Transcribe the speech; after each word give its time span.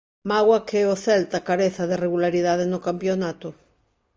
Mágoa 0.29 0.59
que 0.69 0.79
o 0.93 0.95
Celta 1.05 1.39
careza 1.49 1.83
de 1.89 1.97
regularidade 2.05 2.65
no 2.71 2.79
campionato. 2.87 3.49